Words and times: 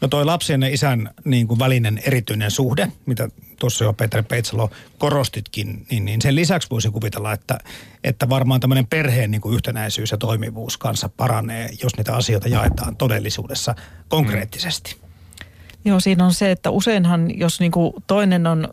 No 0.00 0.08
toi 0.08 0.24
lapsen 0.24 0.62
ja 0.62 0.68
isän 0.68 1.10
niin 1.24 1.48
kuin 1.48 1.58
välinen 1.58 2.00
erityinen 2.06 2.50
suhde, 2.50 2.92
mitä 3.06 3.28
tuossa 3.58 3.84
jo 3.84 3.92
Petri 3.92 4.22
Peitsalo 4.22 4.70
korostitkin, 4.98 5.86
niin, 5.90 6.04
niin 6.04 6.22
sen 6.22 6.34
lisäksi 6.34 6.70
voisin 6.70 6.92
kuvitella, 6.92 7.32
että, 7.32 7.58
että 8.04 8.28
varmaan 8.28 8.60
tämmöinen 8.60 8.86
perheen 8.86 9.30
niin 9.30 9.40
kuin 9.40 9.54
yhtenäisyys 9.54 10.10
ja 10.10 10.18
toimivuus 10.18 10.78
kanssa 10.78 11.08
paranee, 11.08 11.70
jos 11.82 11.96
niitä 11.96 12.16
asioita 12.16 12.48
jaetaan 12.48 12.96
todellisuudessa 12.96 13.74
konkreettisesti. 14.08 14.94
Mm. 14.94 15.10
Joo, 15.84 16.00
siinä 16.00 16.24
on 16.24 16.34
se, 16.34 16.50
että 16.50 16.70
useinhan 16.70 17.38
jos 17.38 17.60
niin 17.60 17.72
kuin 17.72 17.92
toinen 18.06 18.46
on 18.46 18.68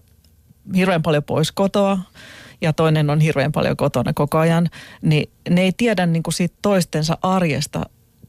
hirveän 0.76 1.02
paljon 1.02 1.24
pois 1.24 1.52
kotoa 1.52 2.00
ja 2.62 2.74
toinen 2.74 3.10
on 3.10 3.20
hirveän 3.20 3.52
paljon 3.52 3.78
kotona 3.78 4.14
koko 4.14 4.38
ajan, 4.38 4.70
niin 5.02 5.30
ne 5.50 5.62
ei 5.62 5.72
tiedä 5.78 6.06
niin 6.06 6.24
kuin 6.24 6.34
siitä 6.34 6.56
toistensa 6.62 7.18
arjesta 7.22 7.86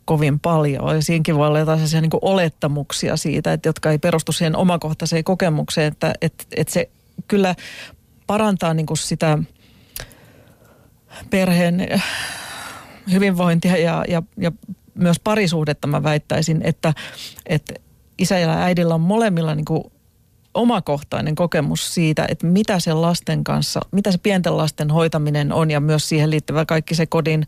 kovin 0.09 0.41
paljon. 0.41 0.95
Ja 0.95 1.03
siinäkin 1.03 1.37
voi 1.37 1.47
olla 1.47 1.59
jotain 1.59 1.81
niin 2.01 2.11
kuin 2.11 2.19
olettamuksia 2.23 3.17
siitä, 3.17 3.53
että 3.53 3.69
jotka 3.69 3.91
ei 3.91 3.99
perustu 3.99 4.33
siihen 4.33 4.57
omakohtaiseen 4.57 5.25
kokemukseen, 5.25 5.87
että, 5.93 6.15
että, 6.21 6.45
että 6.57 6.73
se 6.73 6.91
kyllä 7.29 7.55
parantaa 8.27 8.75
niin 8.75 8.87
kuin 8.87 8.99
sitä 8.99 9.39
perheen 11.31 11.89
hyvinvointia 13.13 13.77
ja, 13.77 14.05
ja, 14.09 14.23
ja 14.37 14.53
myös 14.95 15.21
parisuhdetta 15.21 15.87
mä 15.87 16.03
väittäisin, 16.03 16.61
että, 16.65 16.95
että 17.47 17.75
isä 18.19 18.39
ja 18.39 18.53
äidillä 18.53 18.95
on 18.95 19.01
molemmilla 19.01 19.55
niin 19.55 19.65
kuin 19.65 19.85
omakohtainen 20.55 21.35
kokemus 21.35 21.95
siitä, 21.95 22.27
että 22.29 22.47
mitä 22.47 22.81
se 22.81 22.93
lasten 22.93 23.45
kanssa, 23.45 23.81
mitä 23.93 24.13
se 24.13 24.19
pienten 24.19 24.57
lasten 24.57 24.91
hoitaminen 24.91 25.53
on 25.53 25.71
ja 25.71 25.81
myös 25.81 26.09
siihen 26.09 26.31
liittyvä 26.31 26.65
kaikki 26.65 26.95
se 26.95 27.07
kodin, 27.07 27.47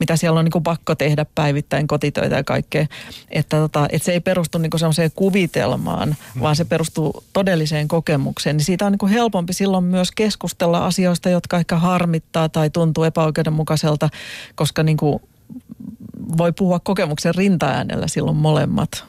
mitä 0.00 0.16
siellä 0.16 0.38
on 0.38 0.44
niin 0.44 0.52
kuin 0.52 0.62
pakko 0.62 0.94
tehdä 0.94 1.26
päivittäin 1.34 1.86
kotitöitä 1.86 2.36
ja 2.36 2.44
kaikkea. 2.44 2.86
Että, 3.30 3.56
tota, 3.56 3.86
että 3.92 4.06
se 4.06 4.12
ei 4.12 4.20
perustu 4.20 4.58
niin 4.58 4.70
kuin 4.70 4.78
sellaiseen 4.78 5.10
kuvitelmaan, 5.14 6.16
vaan 6.40 6.56
se 6.56 6.64
perustuu 6.64 7.24
todelliseen 7.32 7.88
kokemukseen. 7.88 8.56
Niin 8.56 8.64
siitä 8.64 8.86
on 8.86 8.92
niin 8.92 8.98
kuin 8.98 9.12
helpompi 9.12 9.52
silloin 9.52 9.84
myös 9.84 10.12
keskustella 10.12 10.86
asioista, 10.86 11.28
jotka 11.28 11.58
ehkä 11.58 11.76
harmittaa 11.76 12.48
tai 12.48 12.70
tuntuu 12.70 13.04
epäoikeudenmukaiselta, 13.04 14.08
koska 14.54 14.82
niin 14.82 14.96
kuin 14.96 15.20
voi 16.38 16.52
puhua 16.52 16.80
kokemuksen 16.80 17.34
rintaäänellä 17.34 18.08
silloin 18.08 18.36
molemmat. 18.36 19.04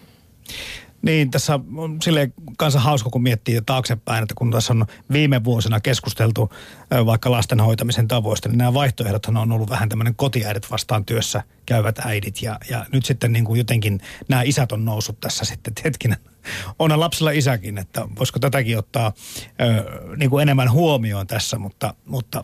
Niin, 1.02 1.32
tässä 1.32 1.60
on 1.76 2.02
sille 2.02 2.32
kanssa 2.58 2.80
hauska, 2.80 3.10
kun 3.10 3.24
miettii 3.24 3.62
taaksepäin, 3.66 4.24
että 4.24 4.36
kun 4.38 4.52
tässä 4.52 4.74
on 4.74 4.86
viime 5.12 5.44
vuosina 5.44 5.80
keskusteltu 5.80 6.50
vaikka 7.06 7.32
lasten 7.32 7.60
hoitamisen 7.60 8.08
tavoista, 8.08 8.50
niin 8.50 8.58
nämä 8.58 8.74
vaihtoehdothan 8.74 9.38
on 9.38 9.52
ollut 9.52 9.70
vähän 9.70 9.90
tämmöinen 9.90 10.16
kotiäidit 10.16 10.72
vastaan 10.72 11.06
työssä 11.06 11.44
käyvät 11.66 12.00
äidit. 12.00 12.42
Ja, 12.42 12.58
ja 12.70 12.86
nyt 12.94 13.06
sitten 13.06 13.34
niin 13.34 13.46
kuin 13.46 13.58
jotenkin 13.58 14.02
nämä 14.28 14.42
isät 14.42 14.72
on 14.72 14.86
noussut 14.86 15.20
tässä 15.20 15.46
sitten, 15.46 15.72
että 15.72 15.82
hetkinen, 15.86 16.18
on 16.80 17.00
lapsella 17.00 17.32
isäkin, 17.32 17.78
että 17.78 18.08
voisiko 18.20 18.40
tätäkin 18.40 18.78
ottaa 18.78 19.14
ö, 19.62 20.16
niin 20.18 20.30
kuin 20.30 20.42
enemmän 20.42 20.72
huomioon 20.72 21.28
tässä, 21.28 21.58
mutta, 21.58 21.94
mutta 22.06 22.44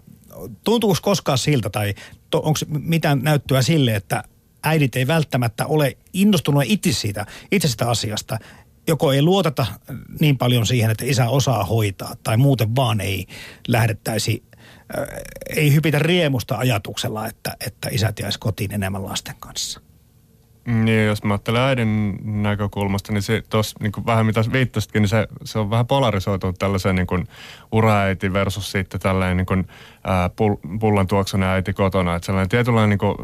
tuntuuko 0.64 0.97
koskaan 1.02 1.38
siltä 1.38 1.69
tai 1.69 1.94
onko 2.33 2.59
mitään 2.69 3.19
näyttöä 3.23 3.61
sille, 3.61 3.95
että 3.95 4.23
äidit 4.63 4.95
ei 4.95 5.08
välttämättä 5.08 5.66
ole 5.66 5.97
innostunut 6.13 6.63
itse 6.66 6.91
siitä, 6.91 7.25
itse 7.52 7.67
sitä 7.67 7.89
asiasta. 7.89 8.38
Joko 8.88 9.11
ei 9.11 9.22
luoteta 9.22 9.66
niin 10.19 10.38
paljon 10.38 10.66
siihen, 10.66 10.91
että 10.91 11.05
isä 11.05 11.30
osaa 11.30 11.64
hoitaa, 11.64 12.16
tai 12.23 12.38
muuten 12.38 12.75
vaan 12.75 13.02
ei 13.02 13.25
lähdettäisi, 13.67 14.44
äh, 14.97 15.08
ei 15.49 15.73
hypitä 15.73 15.99
riemusta 15.99 16.58
ajatuksella, 16.58 17.27
että, 17.27 17.58
että 17.66 17.89
isät 17.91 18.19
jäisi 18.19 18.39
kotiin 18.39 18.73
enemmän 18.73 19.05
lasten 19.05 19.36
kanssa. 19.39 19.81
Niin, 20.67 21.05
jos 21.05 21.23
mä 21.23 21.33
ajattelen 21.33 21.61
äidin 21.61 22.19
näkökulmasta, 22.23 23.14
niin 23.14 23.21
se 23.21 23.44
tos, 23.49 23.75
niin 23.80 23.92
vähän 24.05 24.25
mitä 24.25 24.44
viittasitkin, 24.52 25.02
niin 25.02 25.09
se, 25.09 25.27
se 25.44 25.59
on 25.59 25.69
vähän 25.69 25.88
polarisoitunut 25.88 26.59
tällaiseen 26.59 26.95
niin 26.95 27.08
kuin 27.08 27.27
uraäiti 27.71 28.33
versus 28.33 28.71
sitten 28.71 28.99
tällainen 28.99 29.38
niin 29.38 29.45
kuin, 29.45 29.67
ää, 30.03 30.30
pull, 30.30 30.55
pullan 30.80 31.08
tuoksunen 31.08 31.49
äiti 31.49 31.73
kotona. 31.73 32.15
Että 32.15 32.26
sellainen 32.26 32.49
tietynlainen 32.49 32.89
niin 32.89 32.98
kuin, 32.98 33.15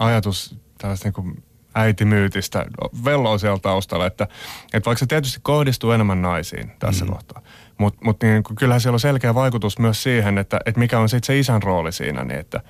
ajatus 0.00 0.56
tällaista 0.78 1.06
niin 1.06 1.14
kuin 1.14 1.42
äitimyytistä 1.74 2.66
velloo 3.04 3.38
siellä 3.38 3.58
taustalla, 3.58 4.06
että, 4.06 4.24
että 4.72 4.86
vaikka 4.86 4.98
se 4.98 5.06
tietysti 5.06 5.40
kohdistuu 5.42 5.90
enemmän 5.90 6.22
naisiin 6.22 6.72
tässä 6.78 7.04
mm. 7.04 7.10
kohtaa, 7.10 7.42
mutta 7.78 8.00
mut 8.04 8.22
niin 8.22 8.42
kyllähän 8.58 8.80
siellä 8.80 8.94
on 8.94 9.00
selkeä 9.00 9.34
vaikutus 9.34 9.78
myös 9.78 10.02
siihen, 10.02 10.38
että, 10.38 10.60
että 10.66 10.78
mikä 10.78 10.98
on 10.98 11.08
sitten 11.08 11.26
se 11.26 11.38
isän 11.38 11.62
rooli 11.62 11.92
siinä, 11.92 12.24
niin 12.24 12.40
että, 12.40 12.60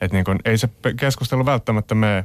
että 0.00 0.16
niin 0.16 0.24
kuin, 0.24 0.38
ei 0.44 0.58
se 0.58 0.68
keskustelu 0.96 1.46
välttämättä 1.46 1.94
mene 1.94 2.24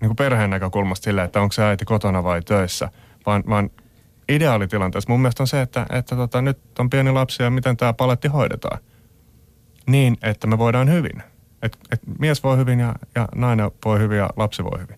niin 0.00 0.08
kuin 0.08 0.16
perheen 0.16 0.50
näkökulmasta 0.50 1.04
sille, 1.04 1.22
että 1.22 1.40
onko 1.40 1.52
se 1.52 1.64
äiti 1.64 1.84
kotona 1.84 2.24
vai 2.24 2.42
töissä, 2.42 2.88
vaan, 3.26 3.44
vaan 3.48 3.70
ideaalitilanteessa 4.28 5.12
mun 5.12 5.20
mielestä 5.20 5.42
on 5.42 5.46
se, 5.46 5.60
että, 5.60 5.86
että 5.90 6.16
tota, 6.16 6.42
nyt 6.42 6.58
on 6.78 6.90
pieni 6.90 7.12
lapsi 7.12 7.42
ja 7.42 7.50
miten 7.50 7.76
tämä 7.76 7.92
paletti 7.92 8.28
hoidetaan 8.28 8.78
niin, 9.86 10.16
että 10.22 10.46
me 10.46 10.58
voidaan 10.58 10.90
hyvin– 10.90 11.22
et, 11.62 11.78
et 11.92 12.00
mies 12.18 12.42
voi 12.42 12.56
hyvin 12.56 12.80
ja, 12.80 12.94
ja 13.14 13.28
nainen 13.34 13.70
voi 13.84 13.98
hyvin 13.98 14.18
ja 14.18 14.30
lapsi 14.36 14.64
voi 14.64 14.80
hyvin. 14.80 14.94